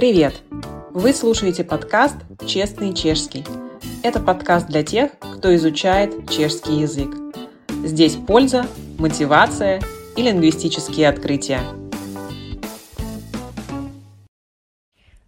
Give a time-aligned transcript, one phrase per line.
[0.00, 0.40] Привет!
[0.92, 3.44] Вы слушаете подкаст «Честный чешский».
[4.02, 7.10] Это подкаст для тех, кто изучает чешский язык.
[7.84, 8.66] Здесь польза,
[8.98, 9.82] мотивация
[10.16, 11.60] и лингвистические открытия.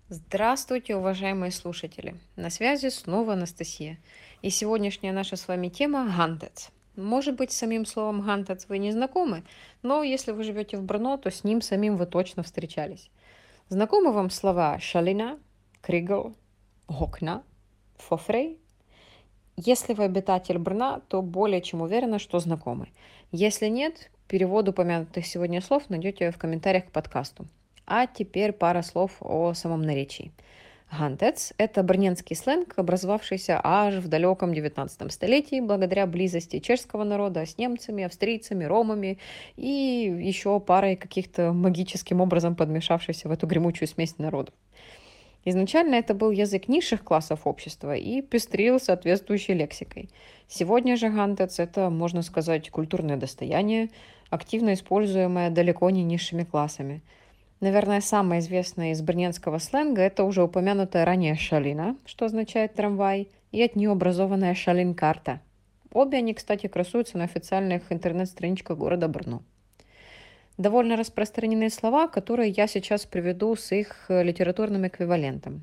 [0.09, 2.15] Здравствуйте, уважаемые слушатели!
[2.37, 3.99] На связи снова Анастасия.
[4.41, 6.71] И сегодняшняя наша с вами тема– «Гантец».
[6.97, 9.45] Может быть, с самим словом «гантец» вы не знакомы,
[9.83, 13.11] но если вы живете в Брно, то с ним самим вы точно встречались.
[13.73, 15.39] Знакомы вам слова «шалина»,
[15.81, 16.35] «кригл»,
[16.89, 17.43] «гокна»,
[17.97, 18.59] «фофрей»?
[19.57, 22.89] Если вы обитатель Брна, то более чем уверена, что знакомы.
[23.31, 27.47] Если нет, перевод упомянутых сегодня слов найдете в комментариях к подкасту.
[27.87, 30.33] А теперь пара слов о самом наречии–
[30.93, 37.57] Гантец– это брненский сленг, образовавшийся аж в далеком 19 столетии благодаря близости чешского народа с
[37.57, 39.19] немцами, австрийцами, ромами
[39.57, 44.55] и еще парой каких-то магическим образом подмешавшихся в эту гремучую смесь народов.
[45.47, 50.11] Изначально это был язык низших классов общества и пестрил соответствующей лексикой.
[50.47, 53.89] Сегодня же гантец– это, можно сказать, культурное достояние,
[54.29, 57.01] активно используемое далеко не низшими классами–
[57.63, 63.63] Наверное, самое известное из брненского сленга– это уже упомянутая ранее шалина, что означает трамвай, и
[63.63, 65.41] от нее образованная шалин-карта.
[65.93, 69.43] Обе они, кстати, красуются на официальных интернет-страничках города Брно.
[70.59, 75.63] Довольно распространенные слова, которые я сейчас приведу с их литературным эквивалентом.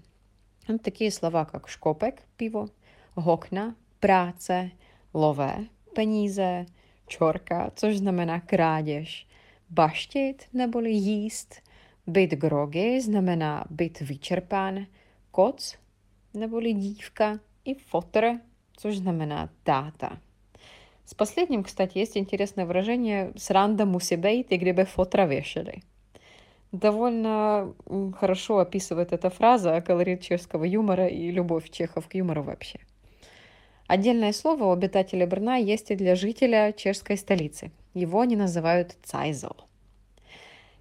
[0.70, 2.70] Это такие слова, как шкопек– пиво,
[3.18, 4.72] гокна– práce,
[5.14, 6.66] lové– peníze,
[7.08, 9.28] čorka, což znamená krádež,
[9.70, 11.56] baštit neboli jíst–
[12.10, 14.86] být grogy znamená být vyčerpán,
[15.32, 15.76] koc
[16.34, 18.40] neboli dívka и фотер,
[18.78, 20.18] což znamená táta.
[21.06, 25.82] С последним, кстати, есть интересное выражение «сранда мусибейт» и «гребе фотра вешали».
[26.72, 27.74] Довольно
[28.20, 32.80] хорошо описывает эта фраза колорит чешского юмора и любовь чехов к юмору вообще.
[33.88, 37.72] Отдельное слово у обитателя Брна есть и для жителя чешской столицы.
[37.96, 39.69] Его они называют «цайзел».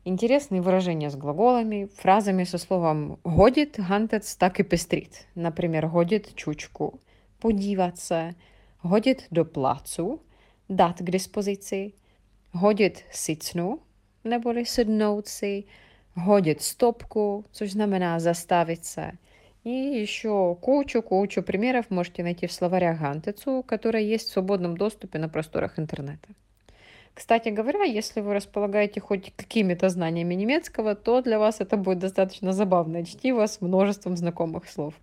[0.05, 5.27] Интересные выражения с глаголами, фразами со словом «годит», «гантец» так и пестрит.
[5.35, 7.01] Например, «годит чучку»,
[7.41, 8.35] «подиваться»,
[8.83, 10.23] «годит до плацу»,
[10.69, 11.95] «дат к диспозиции»,
[12.53, 13.83] «годит сицну»,
[14.25, 15.67] neboli sednout si,
[16.17, 19.13] hodit стопку, což znamená заставить se.
[19.65, 25.29] И еще кучу-кучу примеров можете найти в словарях Гантецу, которые есть в свободном доступе на
[25.29, 26.29] просторах интернета.
[27.19, 32.53] Кстати говоря, если вы располагаете хоть какими-то знаниями немецкого, то для вас это будет достаточно
[32.53, 34.95] забавное чтиво с множеством знакомых слов.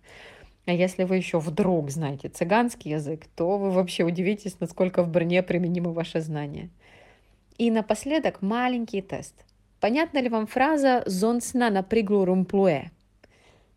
[0.64, 5.42] А если вы еще вдруг знаете цыганский язык, то вы вообще удивитесь, насколько в броне
[5.42, 6.70] применимы ваши знания.
[7.58, 9.34] И напоследок маленький тест.
[9.78, 12.84] Понятна ли вам фраза «зонсна на приглу румплуэ»?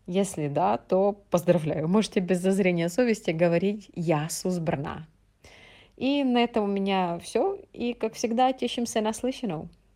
[0.07, 1.89] Если да, то поздравляю.
[1.89, 5.07] Можете без зазрения совести говорить «я сузбрна».
[5.99, 7.59] И на этом у меня все.
[7.73, 9.69] И, как всегда, тешимся наслышанным.